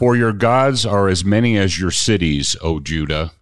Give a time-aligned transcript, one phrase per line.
[0.00, 3.32] For your gods are as many as your cities, O Judah,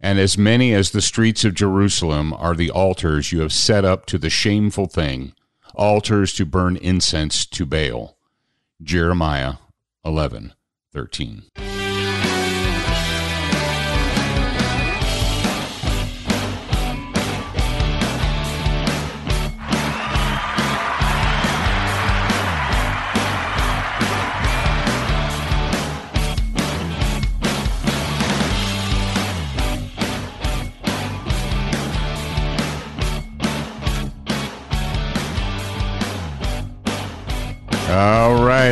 [0.00, 4.06] and as many as the streets of Jerusalem are the altars you have set up
[4.06, 5.34] to the shameful thing,
[5.72, 8.16] altars to burn incense to Baal.
[8.82, 9.58] Jeremiah
[10.04, 10.54] 11
[10.92, 11.44] 13.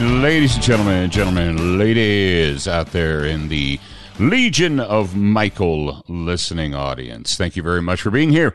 [0.00, 3.80] Right, ladies and gentlemen, gentlemen, ladies out there in the
[4.20, 8.54] Legion of Michael listening audience, thank you very much for being here.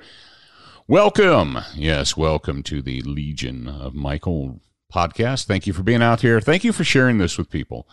[0.87, 4.61] Welcome, yes, welcome to the Legion of Michael
[4.93, 5.45] podcast.
[5.45, 6.39] Thank you for being out here.
[6.39, 7.89] Thank you for sharing this with people.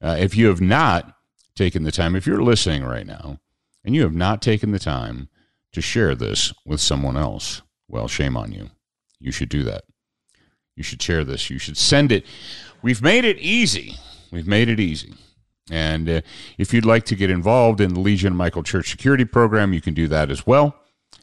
[0.00, 1.16] Uh, if you have not
[1.56, 3.40] taken the time, if you're listening right now
[3.84, 5.28] and you have not taken the time
[5.72, 8.70] to share this with someone else, well, shame on you.
[9.18, 9.84] You should do that.
[10.76, 11.50] You should share this.
[11.50, 12.24] You should send it.
[12.82, 13.96] We've made it easy.
[14.30, 15.14] We've made it easy.
[15.70, 16.20] And uh,
[16.58, 19.94] if you'd like to get involved in the Legion Michael Church Security Program, you can
[19.94, 20.74] do that as well.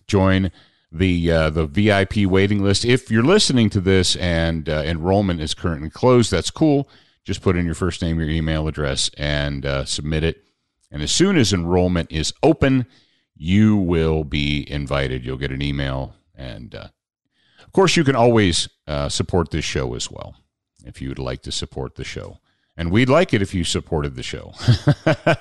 [0.07, 0.51] Join
[0.91, 2.85] the uh, the VIP waiting list.
[2.85, 6.89] If you're listening to this and uh, enrollment is currently closed, that's cool.
[7.25, 10.43] Just put in your first name, your email address, and uh, submit it.
[10.89, 12.87] And as soon as enrollment is open,
[13.35, 15.25] you will be invited.
[15.25, 16.87] You'll get an email and uh,
[17.61, 20.35] of course, you can always uh, support this show as well
[20.85, 22.39] if you would like to support the show.
[22.77, 24.53] And we'd like it if you supported the show.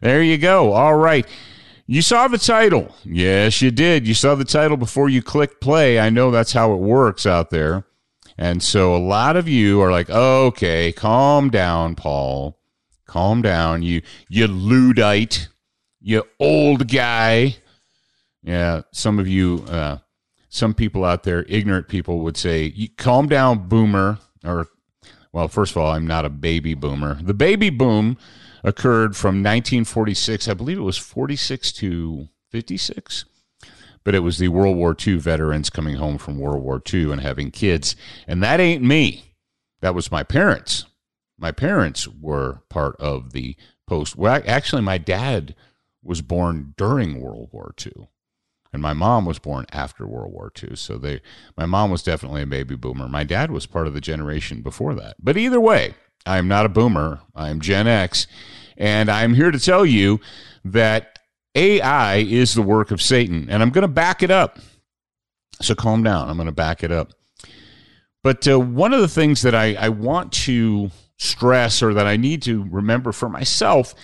[0.00, 0.72] there you go.
[0.72, 1.26] All right.
[1.86, 2.94] You saw the title.
[3.04, 4.08] Yes, you did.
[4.08, 6.00] You saw the title before you clicked play.
[6.00, 7.84] I know that's how it works out there.
[8.36, 12.58] And so a lot of you are like, okay, calm down, Paul.
[13.06, 13.82] Calm down.
[13.82, 15.48] You you Luddite.
[16.00, 17.56] You old guy.
[18.42, 19.98] Yeah, some of you uh,
[20.48, 24.18] some people out there, ignorant people, would say, calm down, boomer.
[24.46, 24.68] Or,
[25.32, 27.18] well, first of all, I'm not a baby boomer.
[27.22, 28.16] The baby boom
[28.62, 33.24] occurred from 1946, I believe it was 46 to 56.
[34.04, 37.20] But it was the World War II veterans coming home from World War II and
[37.20, 37.96] having kids.
[38.26, 39.34] And that ain't me.
[39.80, 40.84] That was my parents.
[41.38, 44.16] My parents were part of the post.
[44.16, 45.54] Well, actually, my dad
[46.02, 48.08] was born during World War II
[48.76, 50.76] and my mom was born after World War II.
[50.76, 51.22] So they,
[51.56, 53.08] my mom was definitely a baby boomer.
[53.08, 55.16] My dad was part of the generation before that.
[55.18, 55.94] But either way,
[56.26, 57.20] I am not a boomer.
[57.34, 58.26] I am Gen X,
[58.76, 60.20] and I'm here to tell you
[60.62, 61.18] that
[61.54, 64.58] AI is the work of Satan, and I'm going to back it up.
[65.62, 66.28] So calm down.
[66.28, 67.12] I'm going to back it up.
[68.22, 72.18] But uh, one of the things that I, I want to stress or that I
[72.18, 73.94] need to remember for myself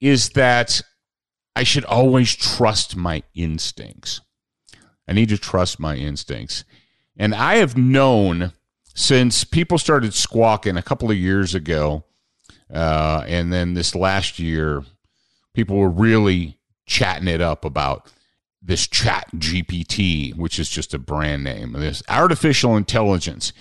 [0.00, 0.80] is that
[1.58, 4.20] I should always trust my instincts.
[5.08, 6.62] I need to trust my instincts.
[7.16, 8.52] And I have known
[8.94, 12.04] since people started squawking a couple of years ago,
[12.72, 14.84] uh, and then this last year,
[15.52, 18.08] people were really chatting it up about
[18.62, 23.52] this chat GPT, which is just a brand name, this artificial intelligence.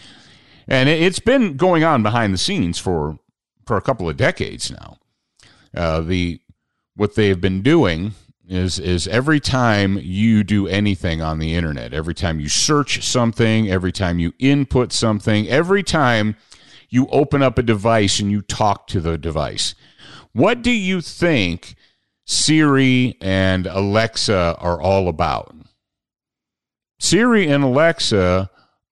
[0.68, 3.18] And it's been going on behind the scenes for,
[3.66, 5.00] for a couple of decades now.
[5.76, 6.42] Uh, the
[6.98, 8.14] what they've been doing
[8.50, 13.70] is is every time you do anything on the internet, every time you search something,
[13.70, 16.36] every time you input something, every time
[16.90, 19.76] you open up a device and you talk to the device.
[20.32, 21.76] What do you think
[22.26, 25.54] Siri and Alexa are all about?
[27.00, 28.50] Siri and Alexa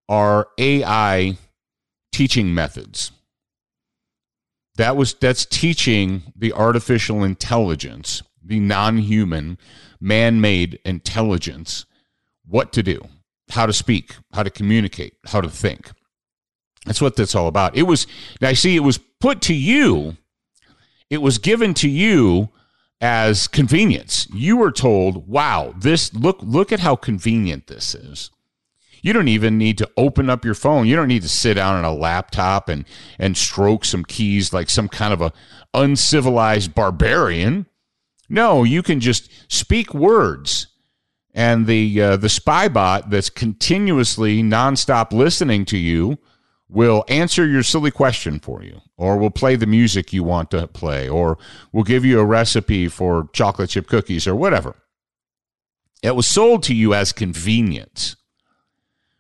[0.10, 1.38] are AI
[2.12, 3.12] teaching methods
[4.78, 9.58] that was that's teaching the artificial intelligence the non-human
[10.00, 11.86] man-made intelligence
[12.46, 13.02] what to do
[13.50, 15.92] how to speak how to communicate how to think.
[16.86, 17.76] That's what that's all about.
[17.76, 18.08] It was
[18.42, 20.18] i see it was put to you
[21.10, 22.50] it was given to you
[23.02, 24.28] as convenience.
[24.34, 28.32] You were told wow this look look at how convenient this is
[29.06, 30.88] You don't even need to open up your phone.
[30.88, 32.86] You don't need to sit down on a laptop and
[33.20, 35.32] and stroke some keys like some kind of a
[35.76, 37.68] uncivilized barbarian.
[38.30, 40.70] No, you can just speak words,
[41.36, 46.18] and the uh, the spy bot that's continuously nonstop listening to you
[46.68, 50.66] will answer your silly question for you, or will play the music you want to
[50.66, 51.38] play, or
[51.72, 54.76] will give you a recipe for chocolate chip cookies, or whatever.
[56.02, 58.16] It was sold to you as convenience.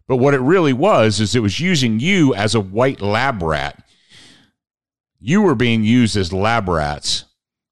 [0.07, 3.84] But what it really was is it was using you as a white lab rat.
[5.19, 7.25] You were being used as lab rats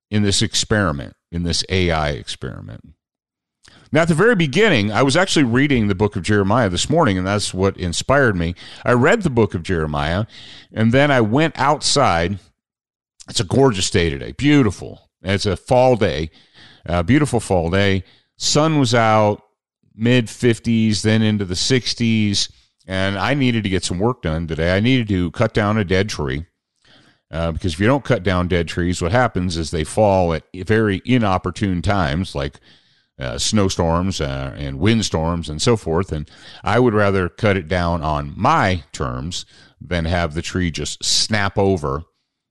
[0.10, 2.94] in this experiment, in this AI experiment.
[3.92, 7.16] Now, at the very beginning, I was actually reading the book of Jeremiah this morning,
[7.16, 8.56] and that's what inspired me.
[8.84, 10.26] I read the book of Jeremiah,
[10.72, 12.40] and then I went outside.
[13.30, 15.12] It's a gorgeous day today, beautiful.
[15.22, 16.32] It's a fall day,
[16.88, 18.04] a beautiful fall day.
[18.36, 19.43] Sun was out,
[19.96, 22.52] mid 50s, then into the 60s,
[22.88, 24.76] and I needed to get some work done today.
[24.76, 26.46] I needed to cut down a dead tree.
[27.32, 30.44] Uh, because if you don't cut down dead trees, what happens is they fall at
[30.54, 32.60] very inopportune times, like
[33.18, 36.12] uh, snowstorms uh, and windstorms and so forth.
[36.12, 36.30] And
[36.64, 39.48] I would rather cut it down on my terms
[39.82, 42.04] than have the tree just snap over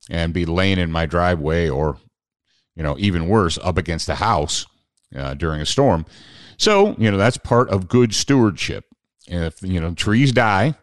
[0.09, 1.97] and be laying in my driveway or,
[2.75, 4.65] you know, even worse, up against a house
[5.15, 6.05] uh, during a storm.
[6.57, 8.85] So, you know, that's part of good stewardship.
[9.27, 10.75] If, you know, trees die,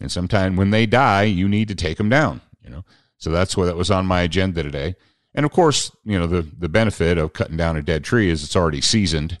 [0.00, 2.84] and sometimes when they die, you need to take them down, you know.
[3.18, 4.94] So that's what that was on my agenda today.
[5.34, 8.44] And of course, you know, the, the benefit of cutting down a dead tree is
[8.44, 9.38] it's already seasoned.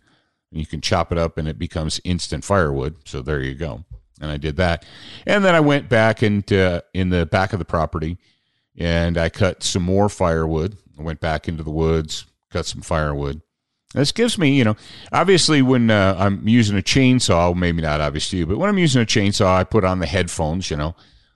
[0.50, 2.96] You can chop it up and it becomes instant firewood.
[3.04, 3.84] So there you go.
[4.20, 4.84] And I did that.
[5.26, 8.18] And then I went back into in the back of the property
[8.76, 10.76] and I cut some more firewood.
[10.98, 13.40] I went back into the woods, cut some firewood.
[13.94, 14.76] This gives me, you know,
[15.12, 18.78] obviously when uh, I'm using a chainsaw, maybe not obvious to you, but when I'm
[18.78, 20.94] using a chainsaw, I put on the headphones, you know,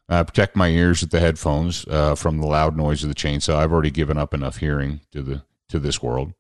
[0.08, 3.54] uh, protect my ears with the headphones uh, from the loud noise of the chainsaw.
[3.54, 6.34] I've already given up enough hearing to the to this world,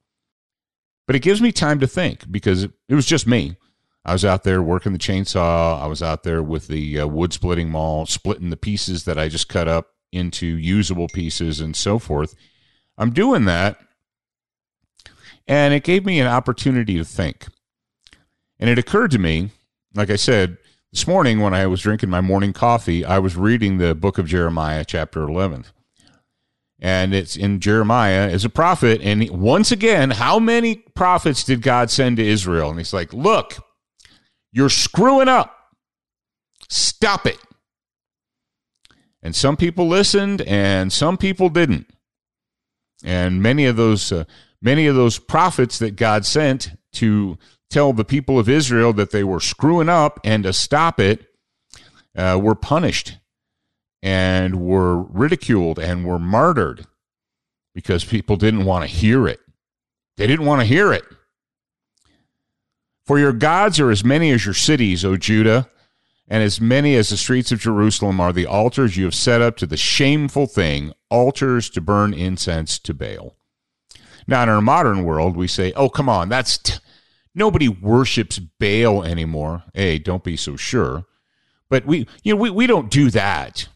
[1.06, 3.56] but it gives me time to think because it, was just me.
[4.04, 5.80] I was out there working the chainsaw.
[5.80, 9.28] I was out there with the uh, wood splitting maul, splitting the pieces that I
[9.28, 12.34] just cut up into usable pieces and so forth.
[12.98, 13.78] I'm doing that,
[15.46, 17.46] and it gave me an opportunity to think.
[18.58, 19.50] And it occurred to me,
[19.94, 20.58] like I said,
[20.92, 24.26] this morning, when I was drinking my morning coffee, I was reading the book of
[24.26, 25.64] Jeremiah, chapter 11.
[26.80, 29.00] And it's in Jeremiah as a prophet.
[29.02, 32.70] And once again, how many prophets did God send to Israel?
[32.70, 33.56] And he's like, Look,
[34.52, 35.56] you're screwing up.
[36.68, 37.38] Stop it.
[39.22, 41.86] And some people listened and some people didn't.
[43.04, 44.24] And many of those uh,
[44.62, 47.36] many of those prophets that God sent to
[47.68, 51.26] tell the people of Israel that they were screwing up and to stop it
[52.16, 53.18] uh, were punished
[54.02, 56.86] and were ridiculed and were martyred
[57.74, 59.40] because people didn't want to hear it.
[60.16, 61.04] They didn't want to hear it.
[63.06, 65.68] For your gods are as many as your cities, O Judah,
[66.28, 69.56] and as many as the streets of Jerusalem are the altars you have set up
[69.58, 73.36] to the shameful thing, altars to burn incense to Baal.
[74.26, 76.58] Now, in our modern world, we say, oh, come on, that's.
[76.58, 76.74] T-
[77.34, 79.64] Nobody worships Baal anymore.
[79.72, 81.06] Hey, don't be so sure.
[81.70, 83.68] But we, you know, we, we don't do that.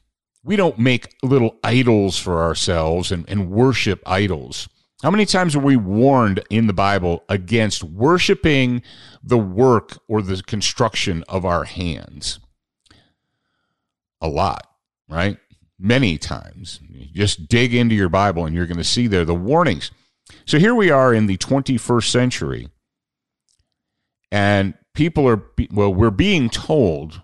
[0.44, 4.68] We don't make little idols for ourselves and, and worship idols.
[5.02, 8.82] How many times are we warned in the Bible against worshiping
[9.22, 12.38] the work or the construction of our hands?
[14.20, 14.66] A lot,
[15.08, 15.38] right?
[15.78, 16.80] Many times.
[17.14, 19.90] Just dig into your Bible and you're going to see there the warnings.
[20.44, 22.68] So here we are in the 21st century
[24.32, 27.22] and people are well we're being told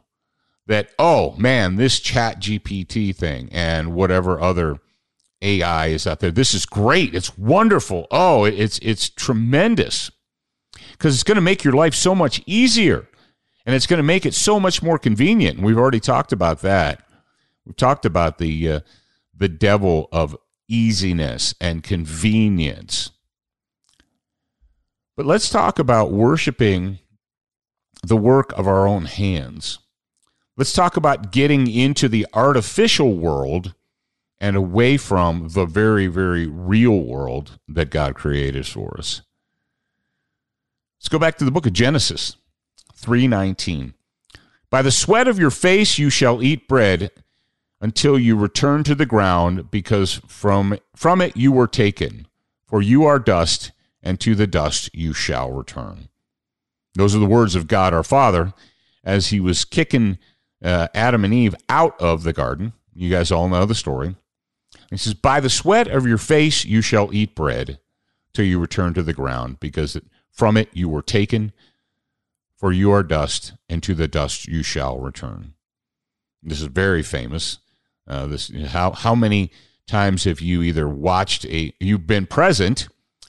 [0.67, 4.79] that oh man this chat gpt thing and whatever other
[5.41, 7.15] ai is out there this is great.
[7.15, 8.07] It's wonderful.
[8.11, 10.11] Oh it's it's tremendous.
[10.93, 13.09] Because it's going to make your life so much easier
[13.67, 15.57] and it's going to make it so much more convenient.
[15.59, 17.05] And we've already talked about that.
[17.65, 18.81] We've talked about the uh,
[19.37, 20.37] the devil of
[20.73, 23.11] easiness and convenience
[25.17, 26.99] but let's talk about worshiping
[28.03, 29.79] the work of our own hands.
[30.57, 33.75] Let's talk about getting into the artificial world
[34.41, 39.23] and away from the very, very real world that God created for us.
[40.99, 42.37] Let's go back to the book of Genesis
[42.95, 43.95] 3:19.
[44.71, 47.11] By the sweat of your face you shall eat bread
[47.83, 52.27] until you return to the ground because from from it you were taken
[52.73, 53.71] for you are dust
[54.03, 56.09] and to the dust you shall return.
[56.95, 58.55] Those are the words of God our Father.
[59.05, 60.17] as he was kicking
[60.65, 62.73] uh, Adam and Eve out of the garden.
[62.95, 64.17] You guys all know the story.
[64.89, 67.79] He says, By the sweat of your face you shall eat bread
[68.33, 71.53] till you return to the ground, because from it you were taken,
[72.57, 75.55] for you are dust, and to the dust you shall return.
[76.43, 77.59] This is very famous.
[78.07, 79.51] Uh, this how how many
[79.87, 82.89] times have you either watched a you've been present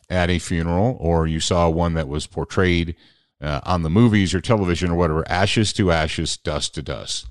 [0.09, 2.95] at a funeral or you saw one that was portrayed
[3.41, 7.27] uh, on the movies or television or whatever ashes to ashes dust to dust.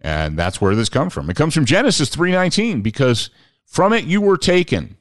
[0.00, 1.28] And that's where this comes from.
[1.28, 3.30] It comes from genesis 3.19 because
[3.66, 4.96] from it you were taken.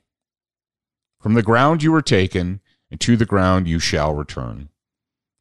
[1.21, 4.69] From the ground you were taken and to the ground you shall return.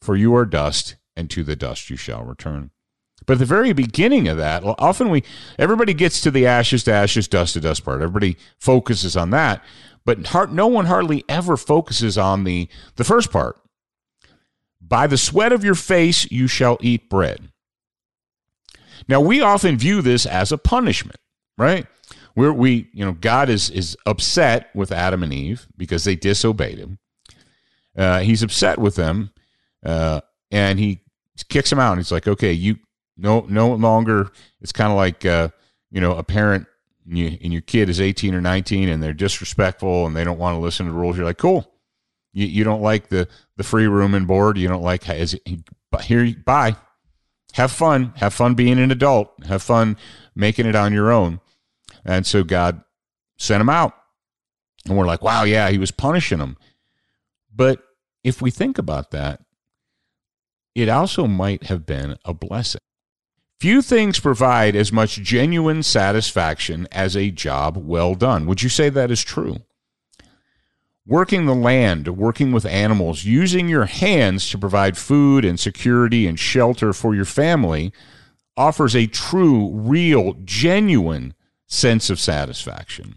[0.01, 2.71] For you are dust and to the dust you shall return
[3.29, 5.23] but at the very beginning of that, often we
[5.59, 8.01] everybody gets to the ashes to ashes, dust to dust part.
[8.01, 9.63] Everybody focuses on that,
[10.07, 13.61] but no one hardly ever focuses on the the first part.
[14.81, 17.53] By the sweat of your face you shall eat bread.
[19.09, 21.21] Now we often view this as a punishment,
[21.59, 21.87] right?
[22.33, 26.79] Where we, you know, God is is upset with Adam and Eve because they disobeyed
[26.79, 26.99] Him.
[27.95, 29.33] Uh, he's upset with them,
[29.85, 31.03] uh, and he
[31.51, 31.93] kicks them out.
[31.93, 32.79] And he's like, "Okay, you
[33.19, 34.31] no, no longer.
[34.61, 35.49] It's kind of like uh,
[35.91, 36.67] you know a parent
[37.07, 40.39] and, you, and your kid is 18 or 19 and they're disrespectful and they don't
[40.39, 41.17] want to listen to the rules.
[41.17, 41.71] You're like, cool.
[42.33, 44.59] You, you don't like the the free room and board.
[44.59, 45.35] You don't like it,
[46.03, 46.35] here.
[46.45, 46.77] Bye.
[47.55, 48.13] Have fun.
[48.17, 49.33] Have fun being an adult.
[49.47, 49.97] Have fun
[50.35, 51.41] making it on your own.
[52.05, 52.83] And so God
[53.39, 53.95] sent him out.
[54.87, 56.57] And we're like, wow, yeah, he was punishing them.
[57.55, 57.83] But
[58.23, 59.41] if we think about that,
[60.75, 62.81] it also might have been a blessing.
[63.61, 68.47] Few things provide as much genuine satisfaction as a job well done.
[68.47, 69.59] Would you say that is true?
[71.05, 76.39] Working the land, working with animals, using your hands to provide food and security and
[76.39, 77.93] shelter for your family
[78.57, 81.35] offers a true, real, genuine
[81.67, 83.17] sense of satisfaction.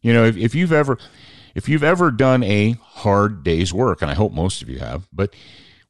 [0.00, 0.98] You know, if, if you've ever
[1.54, 5.08] if you've ever done a hard day's work, and I hope most of you have,
[5.12, 5.34] but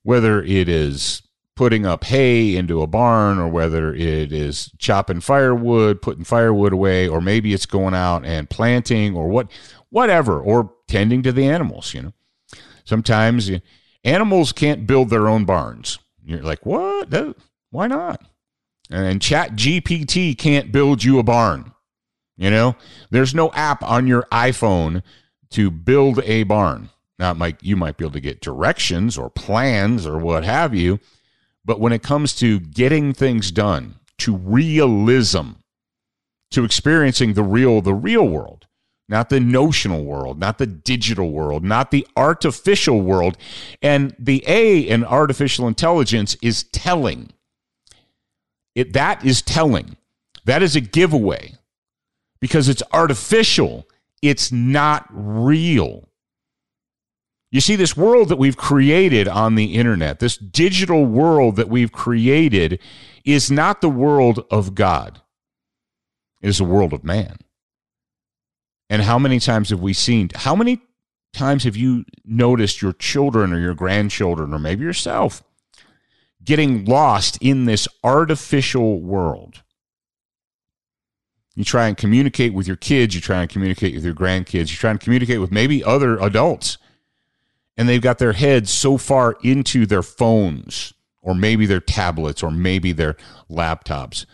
[0.03, 1.23] whether it is
[1.57, 7.09] putting up hay into a barn or whether it is chopping firewood, putting firewood away,
[7.09, 9.51] or maybe it's going out and planting or what
[9.91, 12.13] whatever, or tending to the animals, you know.
[12.85, 13.51] Sometimes
[14.05, 15.99] animals can't build their own barns.
[16.25, 17.13] You're like, what?
[17.71, 18.23] Why not?
[18.91, 21.73] And Chat GPT can't build you a barn.
[22.37, 22.77] You know,
[23.11, 25.03] there's no app on your iPhone
[25.51, 26.91] to build a barn.
[27.19, 31.01] Now, Mike, you might be able to get directions or plans or what have you,
[31.67, 35.51] but when it comes to getting things done, to realism,
[36.53, 38.67] to experiencing the real, the real world,
[39.09, 43.37] not the notional world, not the digital world, not the artificial world.
[43.83, 47.33] And the A in artificial intelligence is telling.
[48.75, 49.97] It, that is telling.
[50.45, 51.55] That is a giveaway
[52.41, 53.89] because it's artificial.
[54.23, 56.09] It's not real.
[57.51, 61.93] You see, this world that we've created on the internet, this digital world that we've
[61.93, 62.81] created,
[63.25, 65.21] is not the world of God.
[66.41, 67.39] It is the world of man.
[68.91, 70.81] And how many times have we seen, how many
[71.33, 75.43] times have you noticed your children or your grandchildren or maybe yourself
[76.45, 79.63] getting lost in this artificial world?
[81.55, 84.77] You try and communicate with your kids, you try and communicate with your grandkids, you
[84.77, 86.77] try and communicate with maybe other adults
[87.77, 90.93] and they've got their heads so far into their phones
[91.23, 93.17] or maybe their tablets or maybe their
[93.51, 94.27] laptops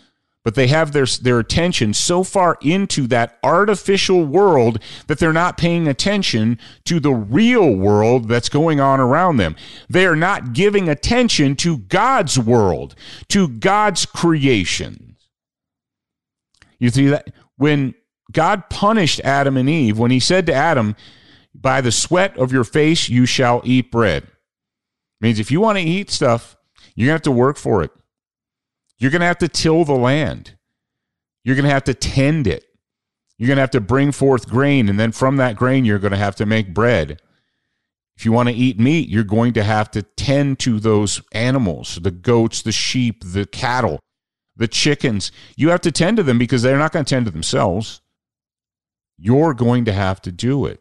[0.45, 5.57] but they have their their attention so far into that artificial world that they're not
[5.57, 9.55] paying attention to the real world that's going on around them.
[9.89, 12.95] They are not giving attention to God's world,
[13.29, 15.17] to God's creation.
[16.79, 17.95] You see that when
[18.33, 20.97] God punished Adam and Eve, when he said to Adam,
[21.55, 24.27] by the sweat of your face you shall eat bread.
[25.21, 26.57] Means if you want to eat stuff,
[26.95, 27.91] you're going to have to work for it.
[28.99, 30.57] You're going to have to till the land.
[31.45, 32.65] You're going to have to tend it.
[33.39, 36.13] You're going to have to bring forth grain, and then from that grain, you're going
[36.13, 37.21] to have to make bread.
[38.17, 41.97] If you want to eat meat, you're going to have to tend to those animals
[41.97, 43.99] the goats, the sheep, the cattle,
[44.55, 45.33] the chickens.
[45.57, 48.01] You have to tend to them because they're not going to tend to themselves.
[49.19, 50.81] You're going to have to do it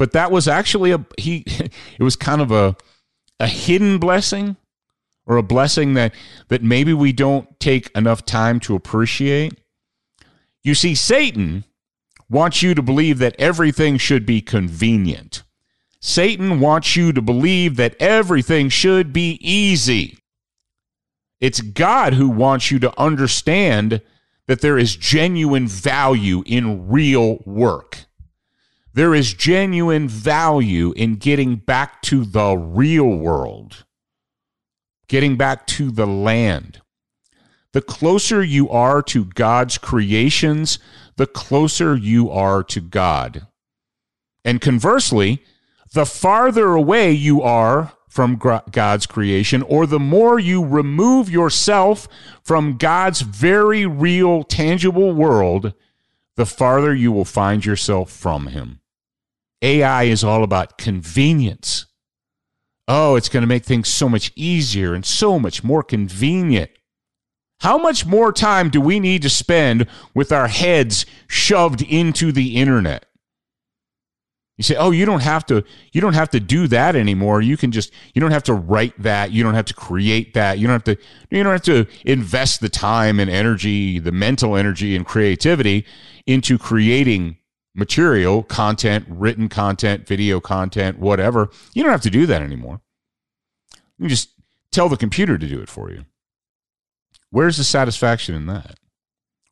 [0.00, 1.44] but that was actually a he
[1.98, 2.74] it was kind of a
[3.38, 4.56] a hidden blessing
[5.26, 6.12] or a blessing that
[6.48, 9.60] that maybe we don't take enough time to appreciate
[10.64, 11.64] you see satan
[12.28, 15.42] wants you to believe that everything should be convenient
[16.00, 20.18] Satan wants you to believe that everything should be easy.
[21.40, 24.00] It's God who wants you to understand
[24.46, 28.06] that there is genuine value in real work.
[28.92, 33.84] There is genuine value in getting back to the real world,
[35.06, 36.80] getting back to the land.
[37.72, 40.80] The closer you are to God's creations,
[41.16, 43.46] the closer you are to God.
[44.44, 45.44] And conversely,
[45.92, 52.08] the farther away you are from God's creation, or the more you remove yourself
[52.42, 55.74] from God's very real, tangible world,
[56.34, 58.79] the farther you will find yourself from Him.
[59.62, 61.86] AI is all about convenience.
[62.88, 66.70] Oh, it's going to make things so much easier and so much more convenient.
[67.60, 72.56] How much more time do we need to spend with our heads shoved into the
[72.56, 73.06] internet?
[74.56, 77.40] You say, "Oh, you don't have to you don't have to do that anymore.
[77.40, 79.30] You can just you don't have to write that.
[79.30, 80.58] You don't have to create that.
[80.58, 84.56] You don't have to you don't have to invest the time and energy, the mental
[84.56, 85.86] energy and creativity
[86.26, 87.38] into creating
[87.74, 91.50] material, content, written content, video content, whatever.
[91.72, 92.80] You don't have to do that anymore.
[93.98, 94.30] You just
[94.72, 96.04] tell the computer to do it for you.
[97.30, 98.78] Where's the satisfaction in that?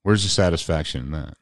[0.02, 1.36] Where's the satisfaction in that?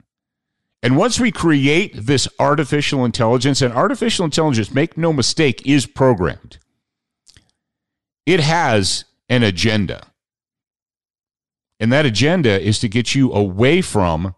[0.82, 6.58] And once we create this artificial intelligence, and artificial intelligence, make no mistake, is programmed,
[8.26, 10.08] it has an agenda.
[11.80, 14.34] And that agenda is to get you away from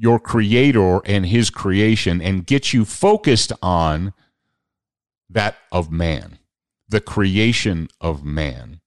[0.00, 4.14] your creator and his creation and get you focused on
[5.28, 6.38] that of man,
[6.88, 8.80] the creation of man.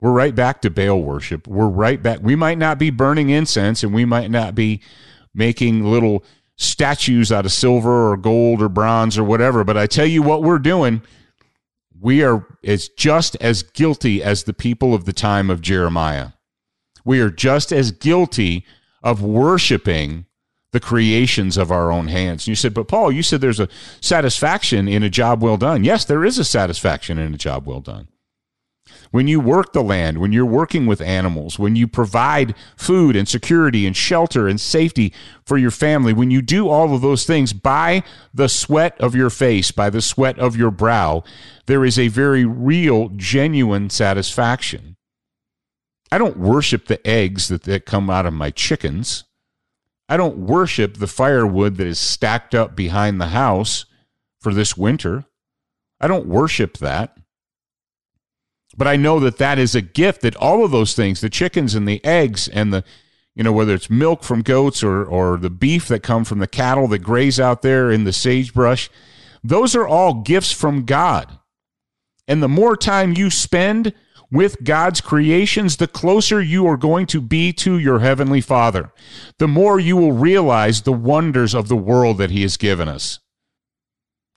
[0.00, 1.48] We're right back to Baal worship.
[1.48, 2.20] We're right back.
[2.22, 4.80] We might not be burning incense and we might not be
[5.34, 6.22] making little
[6.54, 9.64] statues out of silver or gold or bronze or whatever.
[9.64, 11.02] But I tell you what we're doing.
[12.00, 16.28] We are as just as guilty as the people of the time of Jeremiah.
[17.04, 18.64] We are just as guilty
[19.02, 20.26] of worshiping
[20.72, 22.42] the creations of our own hands.
[22.42, 23.68] And you said, but Paul, you said there's a
[24.00, 25.82] satisfaction in a job well done.
[25.84, 28.08] Yes, there is a satisfaction in a job well done
[29.10, 33.28] when you work the land, when you're working with animals, when you provide food and
[33.28, 35.12] security and shelter and safety
[35.44, 39.30] for your family, when you do all of those things by the sweat of your
[39.30, 41.22] face, by the sweat of your brow,
[41.66, 44.96] there is a very real, genuine satisfaction.
[46.10, 49.24] I don't worship the eggs that, that come out of my chickens.
[50.08, 53.84] I don't worship the firewood that is stacked up behind the house
[54.40, 55.26] for this winter.
[56.00, 57.16] I don't worship that.
[58.76, 61.74] But I know that that is a gift that all of those things, the chickens
[61.74, 62.84] and the eggs and the,
[63.34, 66.46] you know, whether it's milk from goats or, or the beef that come from the
[66.46, 68.88] cattle that graze out there in the sagebrush,
[69.42, 71.38] those are all gifts from God.
[72.26, 73.92] And the more time you spend
[74.30, 78.92] with God's creations, the closer you are going to be to your Heavenly Father.
[79.38, 83.20] The more you will realize the wonders of the world that He has given us.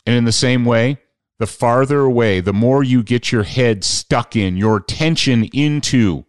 [0.06, 0.98] And in the same way,
[1.40, 6.26] the farther away, the more you get your head stuck in, your attention into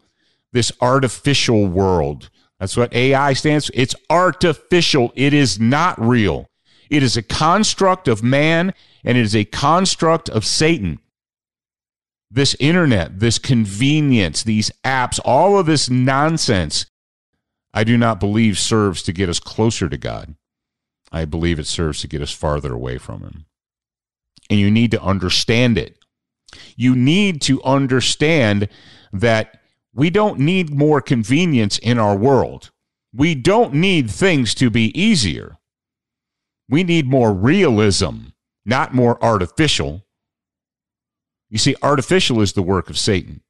[0.52, 2.30] this artificial world.
[2.58, 3.72] That's what AI stands for.
[3.74, 5.12] It's artificial.
[5.14, 6.48] It is not real.
[6.90, 10.98] It is a construct of man and it is a construct of Satan.
[12.34, 16.86] This internet, this convenience, these apps, all of this nonsense,
[17.74, 20.34] I do not believe serves to get us closer to God.
[21.10, 23.44] I believe it serves to get us farther away from Him
[24.52, 25.96] and you need to understand it.
[26.76, 28.68] You need to understand
[29.10, 29.62] that
[29.94, 32.70] we don't need more convenience in our world.
[33.14, 35.56] We don't need things to be easier.
[36.68, 38.26] We need more realism,
[38.66, 40.04] not more artificial.
[41.52, 43.42] You see, artificial is the work of Satan.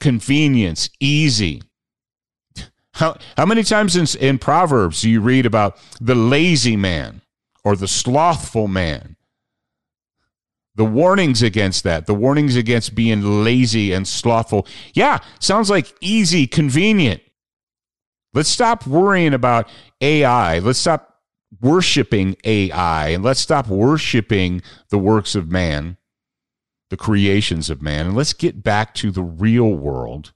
[0.00, 1.62] Convenience, easy.
[2.94, 7.22] How, how many times in, in Proverbs do you read about the lazy man
[7.62, 9.14] or the slothful man?
[10.74, 14.66] The warnings against that, the warnings against being lazy and slothful.
[14.92, 17.22] Yeah, sounds like easy, convenient.
[18.34, 19.68] Let's stop worrying about
[20.00, 20.58] AI.
[20.58, 21.20] Let's stop
[21.60, 25.96] worshiping AI and let's stop worshiping the works of man,
[26.90, 30.32] the creations of man, and let's get back to the real world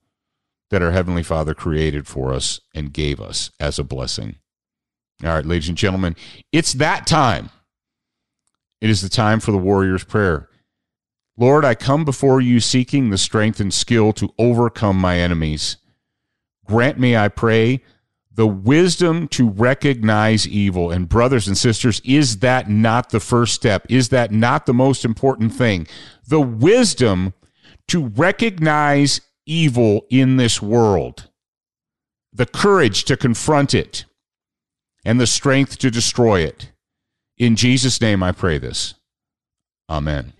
[0.71, 4.37] that our Heavenly Father created for us and gave us as a blessing.
[5.23, 6.17] All right, ladies and gentlemen,
[6.53, 7.51] it's that time.
[8.81, 10.49] It is the time for the warrior's prayer.
[11.37, 15.77] Lord, I come before you seeking the strength and skill to overcome my enemies.
[16.67, 17.83] Grant me, I pray,
[18.33, 20.91] the wisdom to recognize evil.
[20.91, 23.85] And, brothers and sisters, is that not the first step?
[23.89, 25.87] Is that not the most important thing?
[26.31, 27.35] The wisdom
[27.89, 31.29] to recognize evil in this world,
[32.33, 34.05] the courage to confront it,
[35.05, 36.71] and the strength to destroy it.
[37.37, 38.95] In Jesus' name, I pray this.
[39.89, 40.33] Amen.